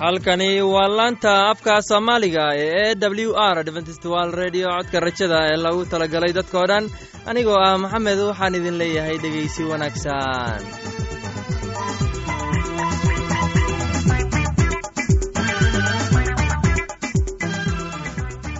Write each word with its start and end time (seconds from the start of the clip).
halkani 0.00 0.48
waa 0.74 0.88
laanta 0.98 1.32
afka 1.50 1.74
soomaaliga 1.88 2.44
ee 2.64 2.90
e 2.92 2.94
w 3.26 3.32
r 3.54 3.56
dventstwal 3.68 4.28
redio 4.42 4.68
codka 4.76 4.98
rajada 5.06 5.38
ee 5.50 5.56
lagu 5.64 5.82
talagalay 5.92 6.32
dadkoo 6.38 6.66
dhan. 6.70 6.84
Anigoo 7.30 7.58
ah 7.66 7.76
maxamed 7.82 8.18
waxaan 8.28 8.54
idin 8.58 8.76
leeyahay 8.82 9.16
dhegaysi 9.24 9.62
wanaagsan 9.70 10.60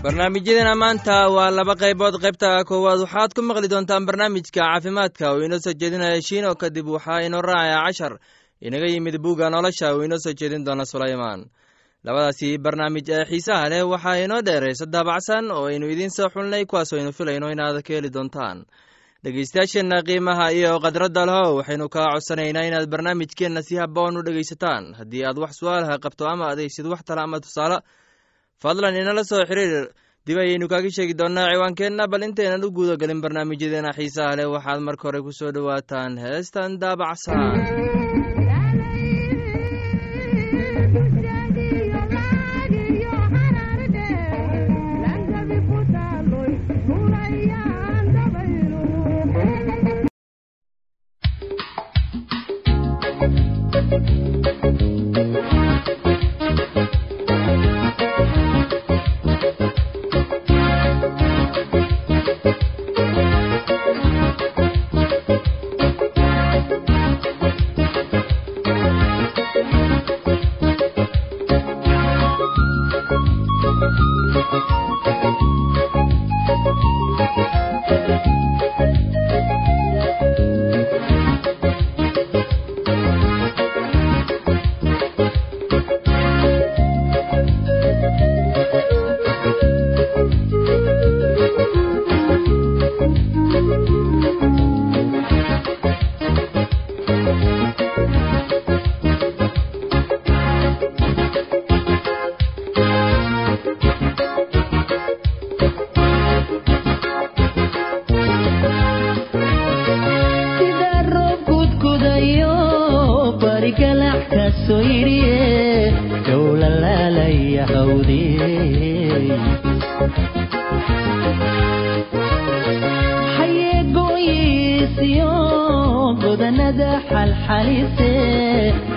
barnaamijyadeena 0.03 0.75
maanta 0.75 1.29
waa 1.31 1.51
laba 1.51 1.75
qaybood. 1.83 2.15
Qaybta 2.23 2.65
koowaad 2.67 3.01
waxaad 3.05 3.33
ku 3.35 3.43
maqli 3.43 3.69
doontaan 3.71 4.07
barnaamijka 4.07 4.61
caafimaadka 4.61 5.31
oo 5.33 5.41
inoo 5.47 5.59
soo 5.65 5.73
jeedinaya 5.81 6.21
shiino 6.23 6.55
kadib 6.55 6.87
waxaa 6.89 7.21
inoo 7.27 7.43
raacaya 7.43 7.79
cashar. 7.87 8.19
Inaga 8.61 8.87
yimid 8.91 9.19
buugga 9.23 9.51
nolosha 9.51 9.95
uu 9.95 10.03
inoo 10.03 10.19
soo 10.19 10.33
jeedin 10.35 10.65
doona 10.67 10.85
sulaymaan. 10.85 11.47
Labadaasi 12.05 12.59
barnaamij 12.59 13.09
ee 13.11 13.25
xiisaha 13.31 13.69
leh 13.71 13.83
waxaa 13.93 14.17
inoo 14.25 14.43
dheeraysa 14.43 14.87
daabacsan 14.87 15.51
oo 15.51 15.67
aynu 15.71 15.87
idiin 15.91 16.11
soo 16.11 16.29
xulnay 16.35 16.65
kuwaas 16.67 16.93
aynu 16.93 17.13
filayno 17.13 17.51
inaad 17.55 17.83
ka 17.87 17.95
heli 17.95 18.11
doontaan. 18.13 18.65
Dhegeystayaasheenna 19.25 20.03
qiimaha 20.03 20.51
iyo 20.53 20.81
khadradda 20.83 21.27
leho 21.27 21.55
waxaynu 21.59 21.89
kaa 21.89 22.11
codsanaynaa 22.15 22.67
inaad 22.69 22.91
barnaamijkeenna 22.91 23.63
si 23.63 23.77
haboon 23.79 24.17
u 24.19 24.23
dhegaysataan. 24.27 24.95
Haddii 24.99 25.25
aad 25.25 25.39
wax 25.39 25.53
su'aalaha 25.63 25.99
qabto 26.05 26.27
ama 26.29 26.51
adaysid 26.51 26.87
wax 26.91 27.01
tale 27.07 27.21
ama 27.23 27.39
tusaale 27.41 27.79
fadlan 28.61 28.95
inala 29.01 29.25
soo 29.25 29.45
xiriir. 29.51 29.89
Dib 30.27 30.39
ayaynu 30.39 30.69
kaaga 30.71 30.91
sheegi 30.97 31.15
doonnaa 31.19 31.51
ciwaankeenna 31.53 32.07
bal 32.13 32.23
intaynan 32.23 32.63
u 32.67 32.71
guuda 32.77 32.95
gelin 33.01 33.21
barnaamijyadeena 33.25 33.91
xiisaha 33.97 34.37
leh 34.39 34.47
waxaad 34.55 34.81
marka 34.87 35.05
hore 35.09 35.21
ku 35.27 35.33
soo 35.39 35.51
dhowaataan 35.57 36.13
heestan 36.25 36.79
daabacsan 36.83 37.39
Thank 73.81 75.43
you. 75.43 75.92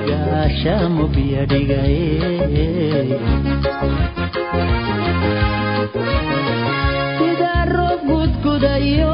gaashamu 0.09 1.03
biyo 1.15 1.41
dhigaye 1.51 3.15
sidaa 7.17 7.63
roob 7.75 8.01
gudgudayo 8.09 9.13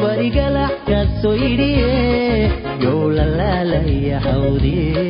barigalax 0.00 0.72
ka 0.88 1.00
soo 1.20 1.34
yidhiye 1.42 1.94
yow 2.84 3.00
la 3.16 3.26
laalaya 3.38 4.18
hawdiye 4.26 5.04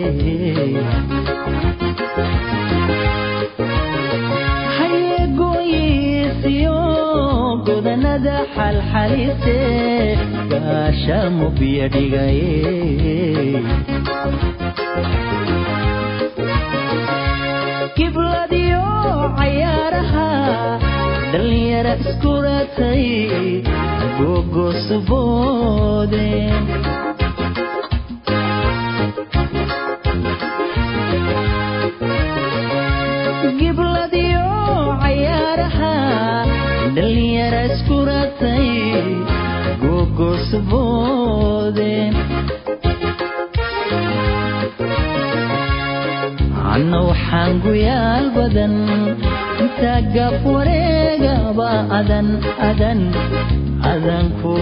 kibladiyo 17.96 18.84
cayaaraha 19.38 20.28
dhallinyara 21.32 21.92
iskuratay 22.02 23.04
gogosuboode 24.18 26.28
gibladiyo 33.58 34.44
cayaaraha 35.02 35.92
dhallinyara 36.96 37.60
iskuratay 37.70 38.68
gogosuboode 39.82 41.30
anna 46.74 46.98
waxaan 47.08 47.52
guyaal 47.66 48.26
badan 48.36 48.74
intaa 49.64 50.00
gaab 50.14 50.36
wareegaba 50.54 51.70
adan 51.98 52.28
adan 52.70 53.00
adan 53.92 54.26
ku 54.40 54.52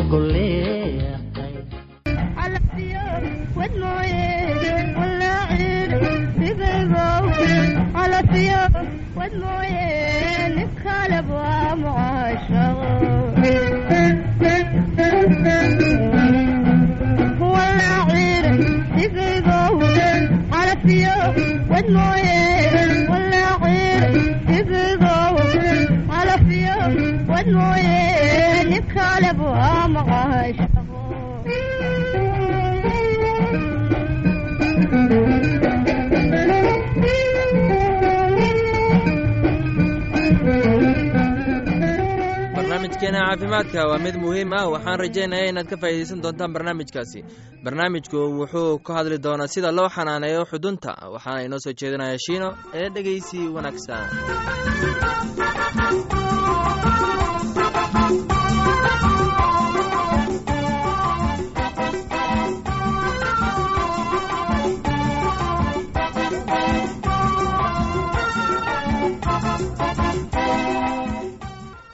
barnaamijkeena 43.12 43.26
caafimaadka. 43.26 43.86
Waa 43.88 43.98
mid 43.98 44.14
muhiim 44.16 44.52
ah. 44.52 44.68
Waxaan 44.70 44.98
rajaynaya 45.00 45.48
inaad 45.48 45.66
ka 45.68 45.76
faa'iidaysan 45.76 46.22
doontaan 46.22 46.52
barnaamijkaasi. 46.52 47.24
Barnaamijku 47.64 48.16
wuxuu 48.40 48.78
ka 48.78 48.94
hadli 48.94 49.18
doonaa 49.22 49.46
sida 49.46 49.72
loo 49.72 49.88
xanaaneeyo 49.88 50.44
xudunta. 50.50 50.90
Waxaana 51.12 51.40
inoo 51.46 51.58
soo 51.58 51.72
jeedinaya 51.72 52.18
shiino 52.18 52.48
ee 52.74 52.88
dhegeysi 52.94 53.48
wanaagsan 53.48 54.04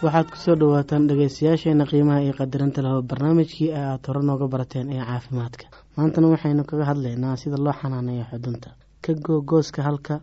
waxaad 0.05 0.29
ku 0.33 0.37
soo 0.45 0.56
dhawaataan 0.61 1.06
dhegeystayaasheena 1.09 1.85
qiimaha 1.91 2.21
iyo 2.25 2.35
qadarinta 2.41 2.81
laho 2.87 3.03
barnaamijkii 3.11 3.71
aad 3.83 4.03
hore 4.09 4.23
nooga 4.29 4.47
barateen 4.55 4.89
ee 4.93 5.05
caafimaadka. 5.11 5.65
Maantana 5.97 6.29
waxaynu 6.35 6.62
kaga 6.71 6.85
hadlaynaa 6.91 7.37
sida 7.43 7.56
loo 7.65 7.75
xanaaneeyo 7.81 8.25
xudunta. 8.31 8.69
Ka 9.05 9.12
goo 9.25 9.41
gooska 9.51 9.81
halka 9.89 10.15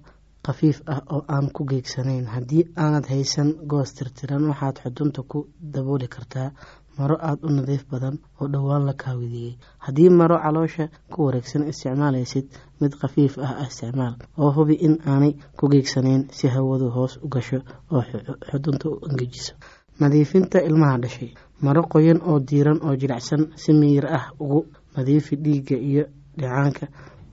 khafiif 0.45 0.77
ah 0.93 1.01
oo 1.15 1.21
aan 1.35 1.47
ku 1.55 1.61
geegsanayn. 1.71 2.25
Haddii 2.35 2.63
aanad 2.83 3.05
haysan 3.13 3.49
goos 3.71 3.93
tirtiran 3.97 4.43
waxaad 4.51 4.77
xudunta 4.83 5.21
ku 5.31 5.39
dabooli 5.73 6.07
kartaa 6.15 6.51
maro 6.97 7.15
aada 7.27 7.47
u 7.47 7.49
nadiif 7.57 7.83
badan 7.91 8.15
oo 8.41 8.47
dhowaan 8.53 8.83
la 8.89 8.93
kaawideeyey 9.01 9.53
haddii 9.85 10.09
maro 10.09 10.37
caloosha 10.43 10.85
ku 11.11 11.17
wareegsan 11.25 11.67
isticmaalaysid 11.71 12.45
mid 12.81 12.93
khafiif 13.01 13.37
ah 13.47 13.53
isticmaal 13.67 14.15
oo 14.41 14.51
hubi 14.57 14.75
in 14.87 14.95
aanay 15.11 15.33
ku 15.57 15.67
geegsanayn 15.71 16.23
si 16.37 16.47
hawadu 16.47 16.87
hoos 16.95 17.13
u 17.25 17.27
gasho 17.33 17.59
oo 17.91 18.03
xudunta 18.49 18.85
u 18.89 18.95
engejiso 19.09 19.53
nadiifinta 19.99 20.57
ilmaha 20.67 20.97
dhashay. 21.03 21.31
Maro 21.65 21.81
qoyan 21.93 22.19
oo 22.29 22.39
diiran 22.39 22.79
oo 22.87 22.95
jilicsan 23.01 23.41
si 23.61 23.73
miyir 23.73 24.05
ah 24.17 24.25
ugu 24.43 24.59
nadiifi 24.97 25.35
dhiigga 25.43 25.77
iyo 25.89 26.03
dhicaanka 26.37 26.85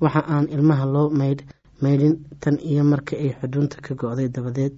waxa 0.02 0.20
aan 0.34 0.46
ilmaha 0.54 0.84
loo 0.94 1.08
maydh 1.20 1.42
maydhin 1.82 2.14
tan 2.42 2.56
iyo 2.70 2.84
marka 2.84 3.16
ay 3.16 3.30
xudunta 3.40 3.76
ka 3.80 3.94
go-day 3.94 4.28
dabadeed 4.28 4.74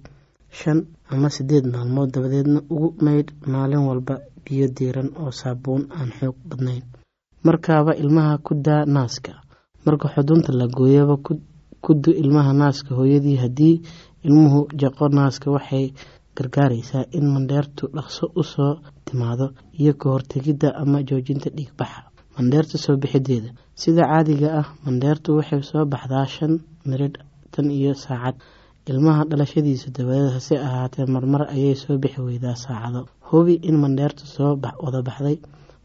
shan 0.59 0.79
ama 1.11 1.29
sideed 1.35 1.65
maalmood 1.73 2.09
dabadeedna 2.15 2.59
ugu 2.69 2.89
maydh 3.05 3.31
maalin 3.53 3.83
walba 3.89 4.15
biyo 4.45 4.67
diiran 4.77 5.09
oo 5.21 5.31
saabuun 5.41 5.83
aan 5.97 6.09
xoog 6.19 6.35
badnayn. 6.49 6.83
Markaaba 7.45 7.91
ilmaha 8.01 8.37
ku 8.45 8.53
daa 8.65 8.85
naaska. 8.95 9.33
Marka 9.85 10.07
xudunta 10.13 10.51
la 10.59 10.65
gooyaba 10.77 11.15
ku 11.83 11.91
ilmaha 12.23 12.51
naaska 12.61 12.91
hooyadii 12.99 13.37
haddii 13.43 13.75
ilmuhu 14.27 14.59
jaqo 14.81 15.05
naaska 15.17 15.47
waxay 15.55 15.85
gargaaraysaa 16.37 17.05
in 17.17 17.25
mandheertu 17.33 17.83
dhaqso 17.95 18.25
u 18.35 18.43
soo 18.53 18.73
timaado 19.05 19.47
iyo 19.79 19.93
ka 20.01 20.07
hortegidda 20.13 20.69
ama 20.81 20.97
joojinta 21.09 21.49
dhiigbaxa. 21.57 22.01
Mandheerta 22.37 22.77
soo 22.83 22.95
bixideeda 23.01 23.49
sida 23.81 24.03
caadiga 24.11 24.49
ah 24.59 24.67
mandheertu 24.85 25.29
waxay 25.37 25.61
soo 25.69 25.85
baxdaa 25.91 26.25
shan 26.35 26.53
miridh 26.89 27.17
tan 27.53 27.67
iyo 27.79 27.93
saacad 28.03 28.35
ilmaha 28.89 29.23
dhalashadiisa 29.29 29.91
dabadeed 29.97 30.33
hase 30.35 30.55
ahaatee 30.67 31.05
marmar 31.15 31.41
ayay 31.55 31.75
soo 31.75 31.97
bixi 31.97 32.21
weydaa 32.21 32.55
saacado. 32.55 33.01
Hubi 33.29 33.53
in 33.69 33.77
mandheertu 33.83 34.25
soo 34.35 34.55
wada 34.83 35.01
baxday. 35.07 35.37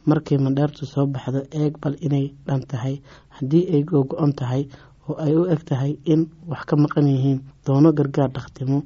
Markay 0.06 0.38
mandheertu 0.38 0.86
soo 0.86 1.06
baxdo 1.06 1.40
eeg 1.60 1.74
bal 1.82 1.94
inay 2.06 2.26
dhan 2.46 2.62
tahay. 2.70 2.94
Haddii 3.36 3.64
ay 3.74 3.82
googo-on 3.90 4.32
tahay 4.40 4.62
oo 5.08 5.16
ay 5.24 5.34
u 5.36 5.44
eg 5.54 5.62
tahay 5.68 5.92
in 6.04 6.20
wax 6.50 6.62
ka 6.68 6.76
maqan 6.76 7.06
yihiin 7.12 7.40
doono 7.66 7.92
gargaar 7.92 8.30
dhakhtimo 8.36 8.78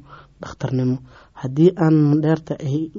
dhakhtarnimo 0.42 0.96
haddii 1.40 1.70
aan 1.84 1.94
mandheerta 2.10 2.54
ay 2.68 2.90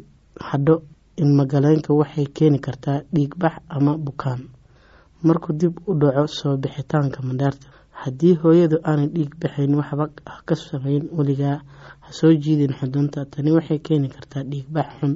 hadho 0.50 0.76
in 1.22 1.36
magaleenka 1.38 1.94
waxay 1.94 2.26
keeni 2.36 2.60
kartaa 2.60 3.02
dhiigbax 3.14 3.54
ama 3.70 3.98
bukaan. 3.98 4.42
Markuu 5.24 5.54
dib 5.54 5.76
u 5.88 5.94
dhaco 6.02 6.28
soo 6.28 6.58
bixitaanka 6.58 7.20
mandheerta 7.28 7.68
haddii 8.04 8.34
hooyadu 8.42 8.78
aanay 8.90 9.08
dhiig 9.16 9.32
baxayn 9.42 9.74
waxba 9.80 10.06
ka 10.48 10.56
samayn 10.56 11.04
weligaa 11.18 11.58
ha 12.04 12.10
soo 12.20 12.34
jiidin 12.44 12.74
xudunta. 12.80 13.20
Tani 13.34 13.52
waxay 13.58 13.80
keeni 13.86 14.08
kartaa 14.16 14.44
dhiigbax 14.52 14.88
xun. 15.00 15.14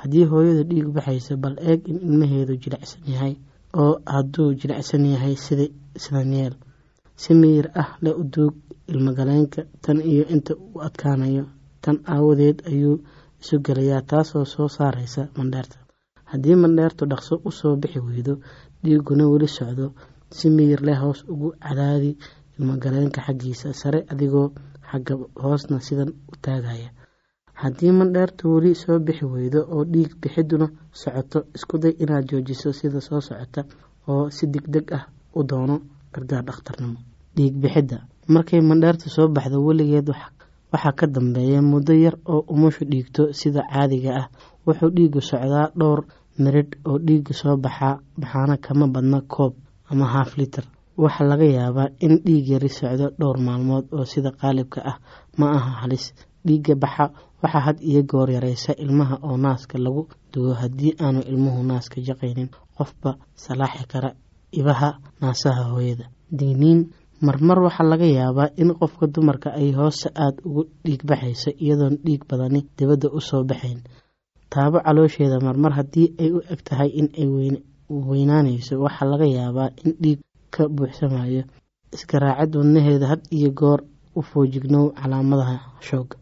Haddii 0.00 0.24
hooyadu 0.30 0.62
dhiig 0.70 0.88
baxayso 0.96 1.36
bal 1.42 1.56
eeg 1.70 1.80
in 1.90 1.98
ilmaheedu 2.06 2.54
jilicsan 2.62 3.02
yahay 3.12 3.34
oo 3.82 3.92
hadduu 4.14 4.48
jilicsan 4.60 5.04
yahay 5.14 5.34
sidan 6.02 6.32
yeel 6.38 6.54
si 7.22 7.34
miyir 7.40 7.66
ah 7.82 7.90
le 8.04 8.10
u 8.20 8.24
duug 8.34 8.54
ilmagaleenka 8.92 9.60
tan 9.84 9.98
iyo 10.12 10.24
inta 10.34 10.52
u 10.74 10.80
adkaanayo 10.86 11.44
tan 11.84 11.96
aawadeed 12.12 12.58
ayuu 12.70 12.96
isu 13.42 13.56
gelayaa 13.66 14.02
taasoo 14.10 14.44
soo 14.44 14.68
saaraysa 14.76 15.22
mandheerta. 15.36 15.76
Haddii 16.30 16.56
mandheertu 16.62 17.06
dhaqso 17.10 17.34
u 17.44 17.50
soo 17.52 17.76
bixi 17.76 18.00
weydo 18.00 18.34
dhiiguna 18.84 19.24
weli 19.32 19.48
socdo 19.48 19.86
si 20.38 20.46
miyir 20.56 20.80
leh 20.86 20.98
hoos 21.02 21.20
ugu 21.32 21.48
cadaadi 21.64 22.10
ilmagaleenka 22.58 23.20
xaggiisa 23.26 23.68
sare 23.80 24.00
adigoo 24.12 24.48
xagga 24.90 25.14
hoosna 25.42 25.78
sidan 25.86 26.10
u 26.32 26.34
taagaya. 26.44 26.88
Haddii 27.60 27.92
mandheertu 27.98 28.44
weli 28.54 28.74
soo 28.82 28.98
bixi 29.06 29.24
weydo 29.34 29.60
oo 29.74 29.84
dhiig 29.92 30.12
bixiduna 30.22 30.66
socoto 31.00 31.38
iskuday 31.56 31.92
inaad 32.02 32.24
joojiso 32.30 32.72
sida 32.78 33.00
soo 33.00 33.20
socota 33.20 33.62
oo 34.08 34.30
si 34.36 34.44
degdeg 34.52 34.86
ah 34.98 35.04
u 35.38 35.40
doono 35.50 35.76
gargaar 36.12 36.44
dhakhtarnimo. 36.48 36.98
Dhiig 37.36 37.54
bixidda. 37.62 37.98
Markay 38.28 38.60
mandheertu 38.60 39.06
soo 39.10 39.28
baxdo 39.28 39.58
weligeed 39.66 40.08
waxaa 40.72 40.92
ka 40.98 41.06
dambeeya 41.06 41.60
muddo 41.62 41.92
yar 42.04 42.16
oo 42.32 42.40
umushu 42.52 42.84
dhiigto 42.84 43.32
sida 43.32 43.62
caadiga 43.72 44.10
ah. 44.20 44.26
Wuxuu 44.66 44.90
dhiigu 44.96 45.20
socdaa 45.20 45.70
dhowr 45.78 46.00
miridh 46.42 46.74
oo 46.88 46.98
dhiiga 47.06 47.32
soo 47.40 47.56
baxaa 47.56 48.00
baxaana 48.20 48.56
kama 48.64 48.86
badna 48.94 49.20
koob 49.34 49.54
ama 49.92 50.06
haaf 50.14 50.30
liter 50.40 50.64
waxaa 51.02 51.26
laga 51.30 51.44
yaabaa 51.58 51.88
in 52.04 52.12
dhiig 52.24 52.46
yari 52.52 52.68
socdo 52.78 53.06
dhowr 53.20 53.38
maalmood 53.46 53.84
oo 53.96 54.04
sida 54.12 54.30
qaalibka 54.40 54.80
ah. 54.90 54.96
Ma 55.38 55.46
aha 55.56 55.70
halis. 55.82 56.04
Dhiigga 56.46 56.74
baxa 56.82 57.04
waxaa 57.42 57.60
had 57.66 57.78
iyo 57.90 58.02
goor 58.10 58.28
yareysa 58.36 58.72
ilmaha 58.84 59.16
oo 59.26 59.36
naaska 59.44 59.76
lagu 59.84 60.02
dugo 60.32 60.52
haddii 60.60 60.92
aanu 61.04 61.20
ilmuhu 61.30 61.60
naaska 61.70 61.96
jaqaynin. 62.08 62.48
Qofba 62.76 63.10
salaaxi 63.44 63.84
kara 63.92 64.10
ibaha 64.60 64.88
naasaha 65.20 65.62
hooyada. 65.72 66.06
Digniin. 66.38 66.80
Marmar 67.26 67.58
waxaa 67.66 67.86
laga 67.92 68.04
yaabaa 68.18 68.48
in 68.60 68.68
qofka 68.80 69.04
dumarka 69.14 69.48
ay 69.60 69.68
hoose 69.78 70.08
aada 70.24 70.40
ugu 70.48 70.62
dhiig 70.84 71.02
baxayso 71.08 71.50
iyadoon 71.64 71.94
dhiig 72.04 72.22
badani 72.30 72.60
dibadda 72.76 73.08
u 73.16 73.20
soo 73.28 73.42
baxayn. 73.50 73.80
Taabo 74.52 74.78
caloosheeda 74.86 75.38
marmar 75.46 75.72
haddii 75.78 76.08
ay 76.22 76.30
u 76.36 76.40
eg 76.52 76.60
tahay 76.68 76.90
in 77.00 77.08
ay 77.20 77.26
weynaanayso 78.42 78.80
waxaa 78.84 79.06
laga 79.10 79.26
yaabaa 79.26 79.70
in 79.84 79.92
dhiig 80.02 80.20
ka 80.50 80.68
buuxsamayo 80.68 81.42
iskaraacid 81.94 82.56
wadnaheeda 82.56 83.06
had 83.06 83.22
iyo 83.30 83.50
goor 83.50 83.80
u 84.16 84.22
foojignow 84.22 84.92
calaamadaha 84.94 85.56
shooga 85.80 86.16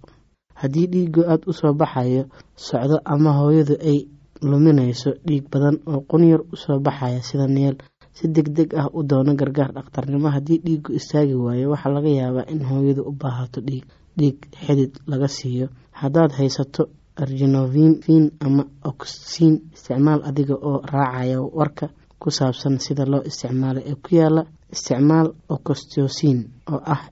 haddii 0.55 0.87
dhiigu 0.87 1.21
aada 1.25 1.45
u 1.47 1.53
soo 1.53 1.73
baxayo 1.73 2.25
socdo 2.57 3.01
ama 3.05 3.33
hooyadu 3.39 3.75
ay 3.91 3.99
luminayso 4.43 5.11
dhiig 5.27 5.45
badan 5.53 5.77
oo 5.87 6.01
qunyar 6.11 6.41
u 6.53 6.57
soo 6.57 6.79
baxaya 6.81 7.23
sida 7.23 7.47
neel 7.47 7.77
si 8.13 8.29
deg 8.29 8.49
deg 8.57 8.75
ah 8.75 8.89
u 8.93 9.03
doono 9.03 9.35
gargaar 9.35 9.73
dhakhtarnimo. 9.73 10.29
Haddii 10.29 10.59
dhiigu 10.65 10.93
istaagi 10.93 11.35
waayo 11.35 11.71
waxaa 11.71 11.93
laga 11.95 12.09
yaabaa 12.21 12.47
in 12.53 12.61
hooyadu 12.69 13.03
u 13.03 13.13
baahato 13.13 13.61
dhiig 13.61 13.85
dhiig 14.19 14.37
xidid 14.67 14.93
laga 15.07 15.29
siiyo. 15.29 15.69
Haddaad 15.93 16.33
haysato 16.39 16.83
argenovin 17.17 18.31
ama 18.41 18.65
oxin 18.85 19.55
isticmaal 19.75 20.21
adiga 20.29 20.55
oo 20.55 20.81
raacaya 20.93 21.41
warka 21.59 21.87
ku 22.23 22.29
saabsan 22.39 22.75
sida 22.85 23.05
loo 23.13 23.23
isticmaalo 23.31 23.81
ee 23.91 23.97
ku 24.05 24.11
yaalla 24.21 24.43
isticmaal 24.75 25.29
ocostosin 25.55 26.39
oo 26.73 26.81
ah 26.95 27.03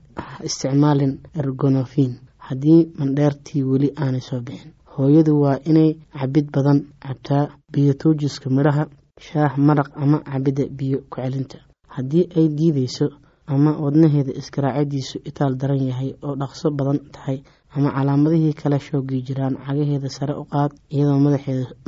isticmaalin 0.47 1.13
ergonofin 1.39 2.11
haddii 2.47 2.81
mandheertii 2.99 3.63
weli 3.69 3.89
aanay 4.03 4.21
soo 4.29 4.41
bixin 4.47 4.71
hooyadu 4.95 5.33
waa 5.43 5.57
inay 5.69 5.89
cabid 6.19 6.47
badan 6.55 6.79
cabtaa 7.03 7.43
biyo 7.73 7.93
tuujiska 8.01 8.47
midhaha 8.49 8.83
shaah 9.27 9.53
maraq 9.67 9.89
ama 10.03 10.17
cabidda 10.29 10.63
biyo 10.77 10.97
ku 11.11 11.15
celinta. 11.21 11.57
Haddii 11.95 12.25
ay 12.37 12.47
diideyso 12.57 13.05
ama 13.53 13.71
wadnaheeda 13.83 14.31
iskaraacadiisu 14.41 15.17
itaal 15.29 15.53
daran 15.61 15.81
yahay 15.89 16.09
oo 16.25 16.35
dhaqso 16.41 16.67
badan 16.77 16.99
tahay 17.13 17.37
ama 17.75 17.89
calaamadihii 17.95 18.53
kale 18.61 18.79
shoogii 18.79 19.21
jiraan 19.27 19.55
cagaheeda 19.65 20.09
sare 20.17 20.33
u 20.41 20.43
qaad 20.53 20.71
iyadoo 20.95 21.19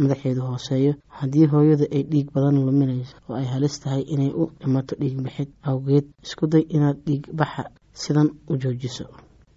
madaxeedu 0.02 0.42
hooseeyo. 0.50 0.94
Haddii 1.20 1.48
hooyadu 1.54 1.86
ay 1.96 2.04
dhiig 2.12 2.28
badan 2.36 2.56
luminayso 2.66 3.16
oo 3.30 3.36
ay 3.42 3.46
halis 3.54 3.80
tahay 3.84 4.02
inay 4.14 4.32
u 4.42 4.44
dhimato 4.60 4.94
dhiig 5.02 5.18
bixid 5.26 5.50
awgeed 5.70 6.06
isku 6.26 6.48
day 6.54 6.64
inaad 6.76 6.98
dhiig 7.08 7.24
baxa 7.40 7.64
sidan 8.04 8.28
u 8.52 8.58
joojiso. 8.62 9.06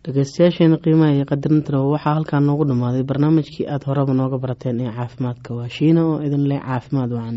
Dhegeystayaasheena 0.05 0.77
qiimaha 0.85 1.13
iyo 1.17 1.25
qadarinta 1.31 1.81
waxaa 1.93 2.15
halkaa 2.17 2.41
noogu 2.41 2.65
dhammaaday 2.69 3.03
barnaamijkii 3.11 3.67
aada 3.73 3.87
horeba 3.89 4.13
nooga 4.15 4.39
barateen 4.43 4.81
ee 4.81 4.93
caafimaadka. 4.97 5.55
Waa 5.59 5.69
shiina 5.77 6.01
oo 6.11 6.17
idin 6.27 6.45
leh 6.51 6.61
caafimaad 6.67 7.13
wacan 7.17 7.37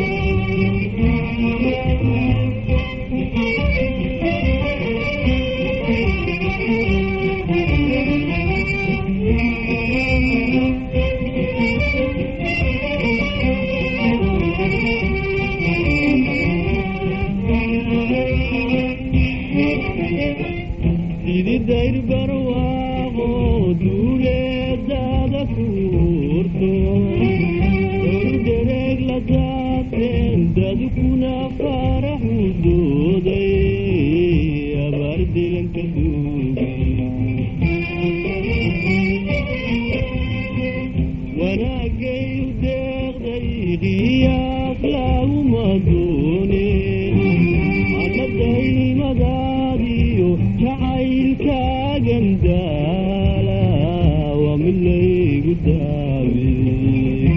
laygu 55.51 57.30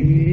que 0.00 0.29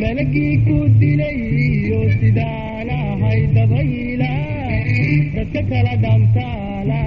melagii 0.00 0.54
ku 0.66 0.76
dilay 1.00 1.38
iyo 1.66 2.00
sidaan 2.18 2.88
ahay 3.00 3.40
dabayla 3.56 4.32
dadka 5.34 5.60
kala 5.70 5.94
dhantaalaad 6.04 7.00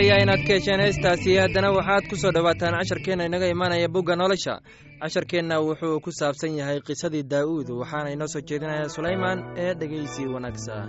filayaa 0.00 0.22
inaad 0.22 0.42
ka 0.48 0.52
hesheen 0.56 0.80
heestaasi 0.80 1.36
haddana 1.36 1.70
waxaad 1.76 2.04
ku 2.10 2.16
soo 2.16 2.32
dhowaataan 2.32 2.74
casharkeenna 2.78 3.24
inaga 3.28 3.46
imaanaya 3.54 3.88
bugga 3.88 4.16
nolosha. 4.16 4.60
Casharkeenna 5.00 5.60
wuxuu 5.60 6.00
ku 6.04 6.10
saabsan 6.12 6.56
yahay 6.56 6.80
qisadii 6.80 7.22
daa'uud 7.32 7.68
waxaana 7.80 8.10
inoo 8.14 8.28
soo 8.32 8.40
jeedinaya 8.48 8.88
sulaymaan 8.88 9.38
ee 9.64 9.74
dhegeysi 9.80 10.22
wanaagsan 10.34 10.88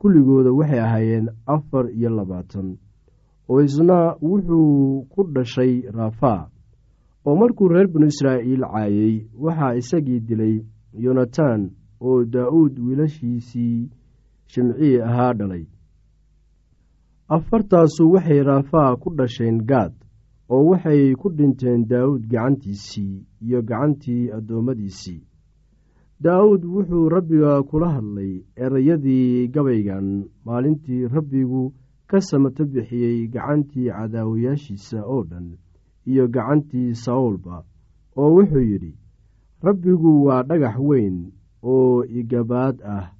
kulligooda 0.00 0.50
waxay 0.58 0.80
ahaayeen 0.80 1.26
afar 1.46 1.90
iyo 1.90 2.10
labaatan. 2.10 2.68
Oo 3.48 3.60
isna 3.62 3.98
wuxuu 4.22 5.02
ku 5.12 5.20
dhashay 5.34 5.72
raafaa 5.96 6.48
oo 7.26 7.36
markuu 7.36 7.68
reer 7.68 7.88
binu 7.92 8.06
israa'iil 8.06 8.62
caayey 8.72 9.14
waxaa 9.44 9.74
isagii 9.80 10.20
dilay 10.20 10.54
yonatan 11.04 11.70
oo 12.00 12.24
daa'uud 12.24 12.78
wiilashiisii 12.78 13.90
shimcii 14.46 15.00
ahaa 15.08 15.32
dhalay. 15.38 15.64
Afartaasu 17.28 18.12
waxay 18.12 18.42
raafaa 18.42 18.96
ku 18.96 19.08
dhasheen 19.18 19.58
gaad 19.70 19.92
oo 20.48 20.64
waxay 20.70 21.14
ku 21.20 21.28
dhinteen 21.36 21.84
daawuud 21.90 22.24
gacantiisii 22.32 23.26
iyo 23.46 23.62
gacantii 23.62 24.30
addoommadiisii 24.36 25.20
daawuud 26.20 26.64
wuxuu 26.64 27.08
rabbiga 27.08 27.62
kula 27.62 27.88
hadlay 27.94 28.42
erayadii 28.56 29.48
gabaygan. 29.48 30.26
Maalintii 30.44 31.06
rabbigu 31.08 31.72
ka 32.06 32.20
samato 32.20 32.64
bixiyey 32.64 33.28
gacantii 33.28 33.90
cadaawayaashiisa 33.92 35.04
oo 35.06 35.22
dhan 35.24 35.56
iyo 36.06 36.26
gacantii 36.28 36.94
sawlba 36.94 37.64
oo 38.16 38.30
wuxuu 38.36 38.60
yidhi 38.70 38.94
rabbigu 39.62 40.24
waa 40.26 40.42
dhagax 40.42 40.76
weyn 40.80 41.30
oo 41.62 42.04
igabaad 42.04 42.82
ah 42.82 43.12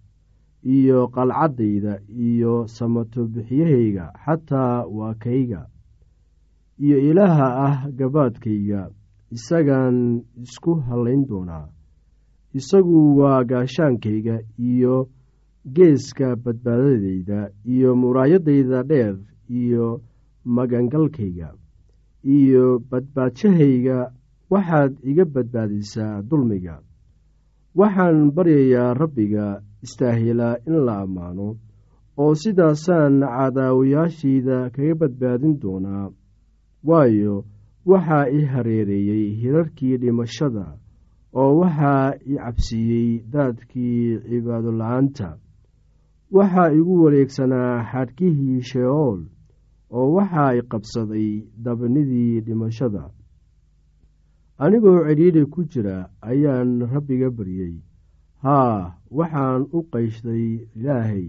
iyo 0.64 1.06
qalcaddayda 1.14 2.00
iyo 2.10 2.66
samato 2.66 3.24
bixiyahayga 3.30 4.12
xataa 4.24 4.86
waa 4.90 5.14
kayga 5.14 5.68
iyo 6.78 6.98
ilaaha 6.98 7.46
ah 7.66 7.76
gabaadkayga. 7.98 8.90
Isagaan 9.30 10.24
isku 10.40 10.74
hallayn 10.88 11.26
doonaa 11.28 11.68
isagu 12.54 13.18
waa 13.18 13.44
gaashaankayga 13.44 14.40
iyo 14.58 15.08
geeska 15.74 16.36
badbaadadayda 16.36 17.50
iyo 17.64 17.96
muraayadayda 17.96 18.82
dheer 18.82 19.16
iyo 19.50 20.00
magangalkayga 20.44 21.54
iyo 22.24 22.78
badbaadshahayga 22.90 24.12
waxaad 24.50 24.92
iga 25.04 25.24
badbaadisaa 25.24 26.22
dulmiga. 26.22 26.80
Waxaan 27.76 28.30
baryayaa 28.32 28.94
rabbiga 28.94 29.62
istaahilaa 29.82 30.56
in 30.66 30.76
la 30.86 30.94
ammaano 31.04 31.56
oo 32.18 32.34
sidaasaan 32.34 33.20
cadaawayaashayda 33.20 34.70
kaga 34.70 34.94
badbaadin 34.94 35.60
doonaa. 35.60 36.10
Waayo 36.84 37.44
waxaa 37.86 38.26
i 38.32 38.40
hareereeyey 38.52 39.34
hirarkii 39.40 39.96
dhimashada 39.98 40.66
oo 41.34 41.52
waxaa 41.60 42.14
i 42.32 42.34
cabsiiyey 42.36 43.10
daadkii 43.32 44.18
cibaadola'aanta 44.28 45.28
waxaa 46.36 46.70
igu 46.78 46.94
wareegsanaa 47.04 47.84
xadhkihii 47.92 48.60
sheeool 48.70 49.20
oo 49.90 50.08
waxaa 50.16 50.52
i 50.60 50.62
qabsaday 50.70 51.30
dabnidii 51.64 52.40
dhimashada. 52.46 53.04
Anigoo 54.58 55.04
cidhiidhi 55.06 55.44
ku 55.52 55.64
jira 55.72 55.96
ayaan 56.20 56.80
rabbiga 56.92 57.30
baryey 57.30 57.74
haa 58.42 58.94
waxaan 59.18 59.62
u 59.72 59.82
qayshday 59.92 60.46
ilaahay 60.76 61.28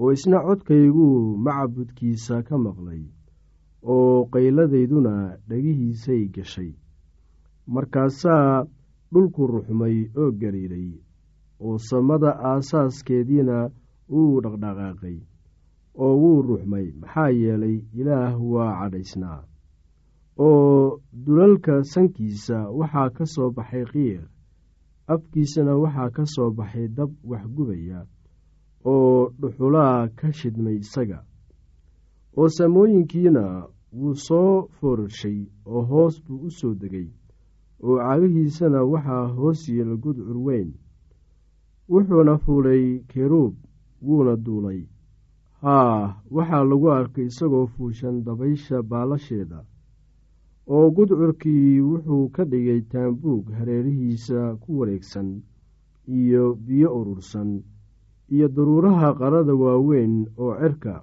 oo 0.00 0.12
isna 0.12 0.38
codkayguu 0.46 1.36
macbudkiisa 1.44 2.42
ka 2.48 2.58
maqlay 2.58 3.02
oo 3.82 4.24
qayladayduna 4.32 5.14
dhegihiisay 5.48 6.22
gashay. 6.34 6.72
Markaasaa 7.66 8.66
dhulku 9.12 9.42
ruxmay 9.52 9.96
oo 10.20 10.30
gariiray 10.40 10.90
oo 11.64 11.78
samada 11.88 12.30
aasaaskeediina 12.50 13.56
wuu 14.12 14.40
dhaqdhaqaaqay 14.44 15.16
oo 16.04 16.14
wuu 16.22 16.42
ruxmay 16.48 16.86
maxaa 17.00 17.30
yeelay 17.40 17.76
ilaah 18.00 18.34
waa 18.52 18.72
cadhaysnaa. 18.80 19.40
Oo 20.46 21.00
dulalka 21.24 21.74
sankiisa 21.92 22.58
waxaa 22.78 23.08
ka 23.16 23.24
soo 23.34 23.50
baxay 23.56 23.84
qiiq 23.92 24.22
afkiisana 25.12 25.72
waxaa 25.82 26.10
ka 26.16 26.24
soo 26.34 26.50
baxay 26.58 26.86
dab 26.96 27.10
waxgubaya 27.30 28.00
oo 28.84 29.30
dhuxulaa 29.40 30.08
ka 30.18 30.28
shidmay 30.38 30.76
isaga. 30.84 31.18
Oo 32.38 32.48
samooyinkiina 32.56 33.44
wuu 33.92 34.14
soo 34.26 34.68
foorarshay 34.78 35.38
oo 35.66 35.82
hoos 35.90 36.14
buu 36.24 36.40
u 36.46 36.50
soo 36.50 36.74
degay 36.80 37.08
oo 37.82 37.96
cagihiisana 37.98 38.80
waxaa 38.92 39.26
hoos 39.36 39.68
yeela 39.68 39.96
gudcur 39.96 40.36
weyn 40.46 40.70
wuxuuna 41.88 42.38
fuulay 42.38 42.84
keruub 43.10 43.54
wuuna 44.02 44.36
duulay. 44.36 44.80
Haa 45.62 46.16
waxaa 46.30 46.64
lagu 46.64 46.88
arkay 46.92 47.26
isagoo 47.26 47.66
fuushan 47.66 48.24
dabaysha 48.24 48.82
baalasheeda 48.82 49.64
oo 50.66 50.90
gudcurkii 50.90 51.80
wuxuu 51.80 52.28
ka 52.34 52.44
dhigay 52.44 52.80
taambuug 52.92 53.50
hareerihiisa 53.58 54.56
ku 54.62 54.78
wareegsan 54.78 55.42
iyo 56.08 56.54
biyo 56.54 56.88
urursan 57.00 57.62
iyo 58.30 58.48
daruuraha 58.48 59.14
qarada 59.14 59.54
waaweyn 59.54 60.26
oo 60.38 60.54
cirka 60.60 61.02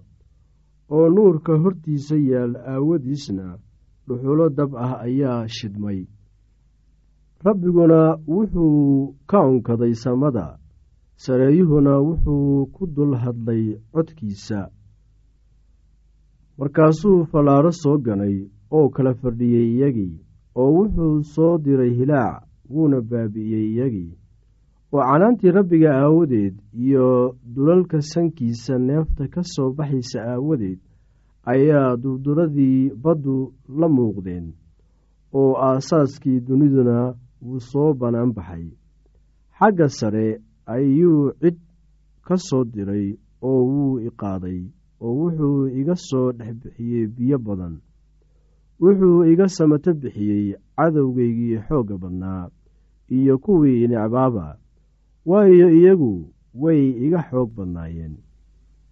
oo 0.90 1.10
nuurka 1.10 1.58
hortiisa 1.60 2.16
yaal 2.16 2.56
aawadiisna 2.56 3.60
dhuxulo 4.08 4.50
dab 4.50 4.72
ah 4.76 4.94
ayaa 5.08 5.48
shidmay 5.48 6.08
rabbiguna 7.46 8.18
wuxuu 8.28 9.16
ka 9.28 9.40
onkaday 9.40 9.94
samada. 9.94 10.58
Sareeyuhuna 11.16 11.94
wuxuu 12.00 12.66
ku 12.74 12.86
dul 12.88 13.16
hadlay 13.16 13.78
codkiisa. 13.94 14.70
Markaasuu 16.58 17.26
fallaaro 17.32 17.72
soo 17.72 17.98
ganay 17.98 18.50
oo 18.72 18.90
kala 18.90 19.14
fadhiyey 19.14 19.68
iyagii 19.76 20.16
oo 20.56 20.70
wuxuu 20.78 21.24
soo 21.24 21.58
diray 21.58 21.94
hilaac 21.98 22.44
wuuna 22.70 23.02
baabi'iyey 23.02 23.66
iyagii 23.74 24.12
oo 24.94 25.02
canaantii 25.10 25.52
rabbiga 25.52 25.90
aawadeed 25.94 26.56
iyo 26.74 27.36
dulalka 27.56 28.02
sankiisa 28.02 28.78
neefta 28.80 29.28
ka 29.28 29.42
soo 29.44 29.70
baxaysa 29.78 30.20
aawadeed 30.34 30.80
ayaa 31.46 31.96
durduradii 32.02 32.90
baddu 33.04 33.54
la 33.80 33.88
muuqdeen 33.90 34.54
oo 35.34 35.54
aasaaskii 35.68 36.40
duniduna 36.48 37.14
wuu 37.42 37.60
soo 37.70 37.94
bannaan 38.00 38.32
baxay 38.38 38.66
xagga 39.60 39.88
sare 40.00 40.26
ayuu 40.74 41.32
cid 41.42 41.58
ka 42.28 42.36
soo 42.48 42.64
diray 42.74 43.08
oo 43.50 43.62
wuu 43.72 44.00
i 44.08 44.10
qaaday 44.22 44.60
oo 45.04 45.14
wuxuu 45.20 45.68
iga 45.80 45.96
soo 45.96 46.32
dhex 46.38 46.56
bixiyey 46.62 47.08
biyo 47.16 47.38
badan. 47.46 47.76
Wuxuu 48.82 49.24
iga 49.32 49.48
samato 49.48 49.92
bixiyey 50.02 50.56
cadowgaygii 50.78 51.58
xoogga 51.68 51.96
badnaa 52.04 52.50
iyo 53.18 53.38
kuwii 53.44 53.88
necbaaba 53.88 54.46
waayo 55.30 55.68
iyagu 55.80 56.14
way 56.62 56.82
iga 57.06 57.22
xoog 57.30 57.50
badnaayeen. 57.58 58.14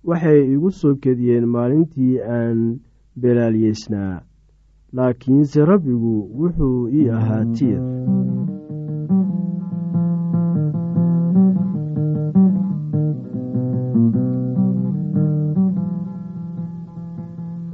Waxay 0.07 0.39
igu 0.53 0.69
soo 0.79 0.95
kediyeen 1.03 1.45
maalintii 1.53 2.19
aan 2.21 2.59
belaalyeysnaa 3.21 4.21
laakiinse 4.95 5.59
rabbigu 5.69 6.13
wuxuu 6.39 6.81
ii 6.99 7.09
ahaa 7.17 7.45
tiir. 7.55 7.81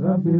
Rabbi 0.05 0.35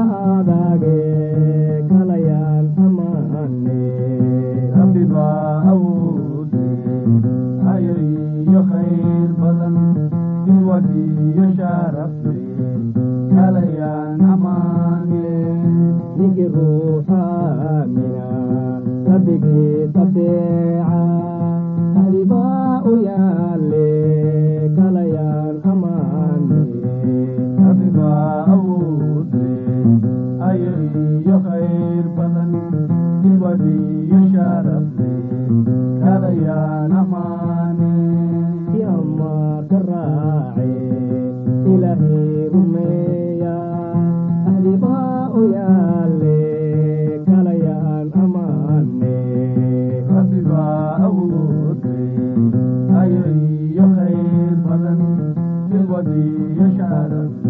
هذا 0.00 0.59
iyo 57.00 57.08
sharafle 57.08 57.49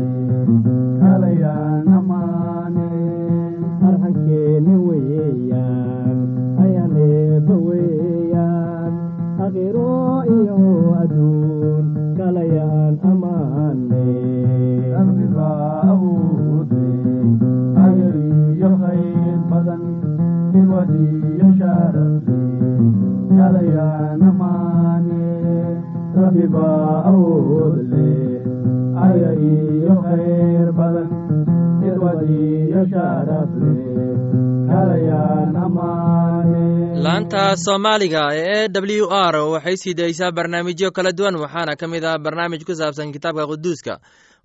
soomaaliga 37.64 38.22
ee 38.34 38.64
e 38.64 38.68
w 38.68 39.06
r 39.32 39.36
waxay 39.54 39.76
sii 39.76 39.94
daysaa 39.94 40.32
barnaamijyo 40.32 40.90
kala 40.96 41.12
duwan 41.12 41.36
waxaana 41.42 41.76
ka 41.80 41.86
mid 41.88 42.04
ah 42.04 42.18
barnaamij 42.18 42.62
ku 42.64 42.74
saabsan 42.74 43.12
kitaabka 43.12 43.44
quduuska 43.50 43.94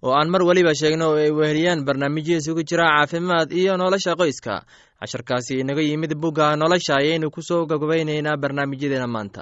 oo 0.03 0.11
aan 0.19 0.29
mar 0.29 0.41
weliba 0.43 0.73
sheegno 0.75 1.05
oo 1.11 1.15
ay 1.17 1.31
weheliyaan 1.31 1.85
barnaamijyo 1.87 2.37
isugu 2.37 2.63
jira 2.69 2.83
caafimaad 2.91 3.51
iyo 3.51 3.77
nolosha 3.77 4.15
qoyska. 4.19 4.55
Casharkaasi 4.99 5.59
inaga 5.63 5.81
yimid 5.81 6.13
bugga 6.15 6.55
nolosha 6.55 6.95
ayaynu 6.99 7.31
ku 7.31 7.41
soo 7.41 7.65
gabagabaynaynaa 7.65 8.37
barnaamijyadeena 8.43 9.07
maanta 9.07 9.41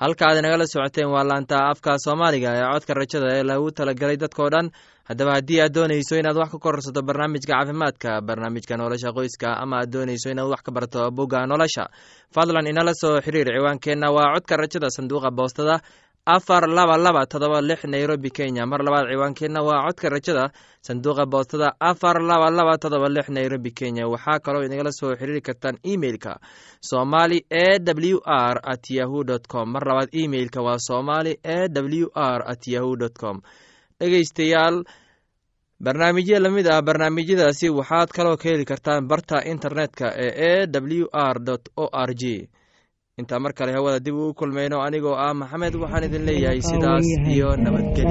halka 0.00 0.26
aad 0.28 0.38
inagala 0.42 0.66
socoteen 0.66 1.06
waa 1.14 1.24
laanta 1.30 1.56
afka 1.70 1.92
soomaaliga 2.04 2.50
ee 2.58 2.66
codka 2.74 2.94
rajada 2.98 3.28
ee 3.38 3.42
lagu 3.50 3.70
talagelay 3.78 4.16
dadkao 4.22 4.48
dhan. 4.54 4.66
Haddaba 5.08 5.32
haddii 5.36 5.60
aad 5.62 5.72
doonayso 5.76 6.14
inaad 6.18 6.36
wax 6.40 6.50
ka 6.54 6.58
kororsato 6.64 7.00
barnaamijka 7.08 7.52
caafimaadka 7.52 8.10
barnaamijka 8.28 8.74
nolosha 8.80 9.12
qoyska 9.16 9.48
ama 9.62 9.76
aad 9.80 9.90
doonayso 9.94 10.28
inaad 10.34 10.48
wax 10.52 10.62
ka 10.66 10.72
barto 10.76 11.10
bugga 11.16 11.46
nolosha 11.46 11.84
fadlan 12.34 12.66
inala 12.66 12.92
soo 13.00 13.20
xiriir 13.24 13.48
ciwaankeenna. 13.54 14.10
Waa 14.16 14.34
codka 14.34 14.56
rajada 14.56 14.88
sanduuqa 14.96 15.30
boostada 15.30 15.76
afar 16.26 16.66
laba 16.68 16.96
laba 16.96 17.26
todoba 17.26 17.60
lix 17.60 17.84
nairobi 17.84 18.30
kenya. 18.30 18.66
Mar 18.66 18.80
labaad 18.80 19.08
ciwaankeenna 19.12 19.62
waa 19.62 19.84
codka 19.86 20.08
rajada 20.08 20.50
sanduuqa 20.80 21.26
boostada. 21.26 21.72
Afar 21.80 22.20
laba 22.22 22.50
laba 22.50 22.78
todoba 22.78 23.08
lix 23.08 23.28
nairobi 23.28 23.70
kenya. 23.70 24.08
Waxaa 24.08 24.38
kaloo 24.40 24.64
inagala 24.64 24.92
soo 24.92 25.14
xiriiri 25.16 25.40
kartaan 25.40 25.78
emeilka 25.84 26.38
somali 26.80 27.44
e 27.50 27.78
w 27.78 28.20
r 28.24 28.60
at 28.62 28.90
yahu 28.90 29.24
dt 29.24 29.46
com. 29.48 29.68
Mar 29.72 29.82
labaad 29.84 30.08
emeilka 30.12 30.62
waa 30.62 30.78
somali 30.78 31.38
e 31.42 31.68
w 31.68 32.08
r 32.14 32.42
at 32.46 32.66
yahu 32.66 32.96
dt 32.96 33.18
com. 33.18 33.40
Dhegeystayaal 34.00 34.84
barnaamijyo 35.80 36.38
la 36.40 36.50
mid 36.50 36.66
ah 36.66 36.80
barnaamijyadaasi 36.82 37.68
waxaad 37.68 38.08
kaloo 38.08 38.36
ka 38.36 38.48
heli 38.48 38.64
kartaan 38.64 39.06
barta 39.08 39.44
internetka 39.44 40.12
ee 40.16 40.64
e 40.64 40.66
w 40.72 41.04
r 41.12 41.36
o 41.76 41.88
r 41.92 42.14
g 42.14 42.48
intaa 43.20 43.38
mar 43.44 43.52
kale 43.58 43.72
hawada 43.76 43.98
dib 44.06 44.14
uu 44.22 44.34
kulmayno 44.38 44.76
anigoo 44.86 45.16
ah 45.26 45.32
maxamed 45.40 45.74
waxaan 45.82 46.06
idin 46.08 46.24
leeyahay 46.28 46.60
sidaas 46.70 47.06
iyo 47.34 47.48
nabadgelyo 47.64 48.10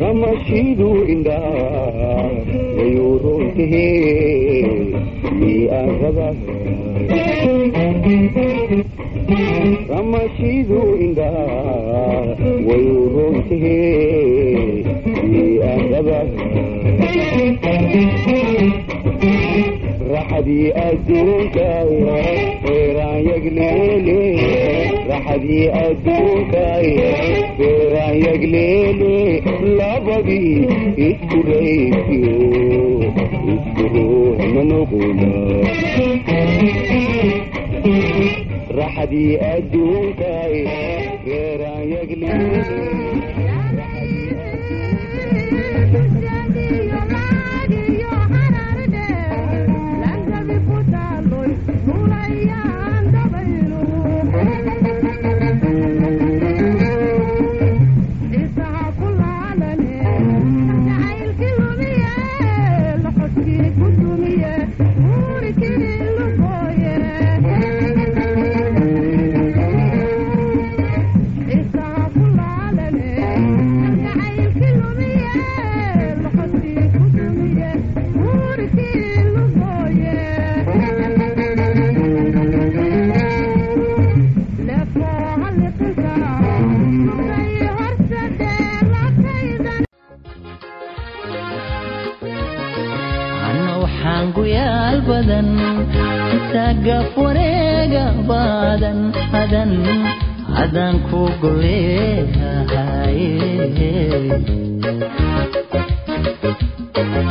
ramashidu 0.00 0.90
indhaa 1.12 2.30
wayuurontahe 2.78 3.88
miaraba 5.40 6.28
ramashidu 9.92 10.80
indhaa 11.04 12.36
wayuurontahe 12.68 13.78
miaraba 15.32 16.20
raxadii 20.14 20.72
adduunka 20.88 21.68
yagleele 23.28 24.20
raxadii 25.20 25.68
adduunka 25.84 26.64
feeraan 27.58 28.16
yagleele 28.26 29.16
labadii 29.78 30.56
isku 31.08 31.38
raysiyo 31.48 32.36
isku 33.54 33.84
ruuxna 33.94 34.62
noqona 34.70 35.30
raxadii 38.78 39.32
adduunka 39.52 40.32
feeraan 41.24 41.84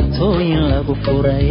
gubatooyin 0.00 0.62
lagu 0.72 0.94
furay 1.04 1.48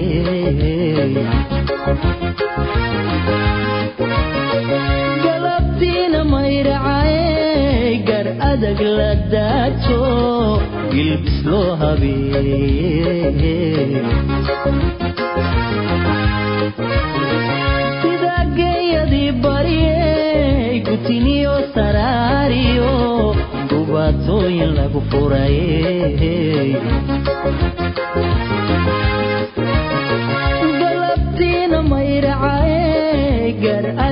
galabtiina 5.24 6.22
maydhacaye 6.34 8.02
gar 8.10 8.28
adag 8.52 8.80
la 8.98 9.10
daajo 9.34 10.02
gilbis 10.94 11.40
loo 11.52 11.70
habeeye 11.82 13.56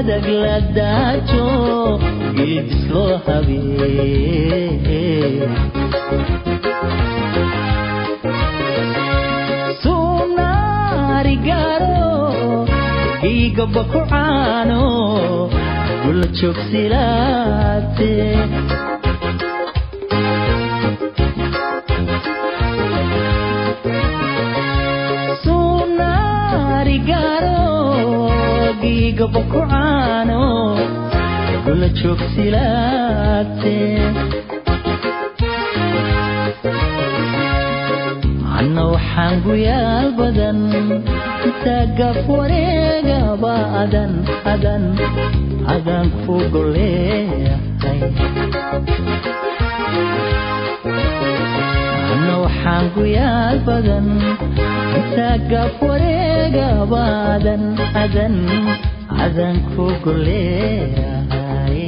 adag 0.07 0.27
la 0.43 0.55
daajo 0.77 1.45
gilbis 2.35 2.81
loo 2.93 3.13
habeeye 3.25 5.03
sunaarigaro 10.77 12.09
igaba 13.33 13.81
ku 13.91 13.99
caano 14.11 14.81
gula 16.03 16.27
joogsilaate 16.37 18.11
sunaarigaro 18.71 18.86
igaba 28.91 29.41
ku 29.51 29.59
caano 29.71 30.41
gula 31.65 31.87
joogsilaate 31.99 33.77
anna 38.57 38.83
waxaan 38.93 39.33
guyaal 39.45 40.07
badan? 40.19 40.59
Intaa 41.47 41.83
gaf 41.97 42.17
wareegaba 42.37 43.53
adan 43.83 44.13
adan 45.75 46.05
ku 46.23 46.35
goleeyahay 46.53 47.99
anna 52.13 52.33
waxaan 52.45 52.85
guyaal 52.95 53.57
badan 53.67 54.05
intaa 54.97 55.35
gaf 55.51 55.75
wareegaba 55.89 57.03
adan 57.35 57.63
adan 58.03 58.35
adan 59.25 59.55
ku 59.73 59.85
goleeyahay 60.03 61.81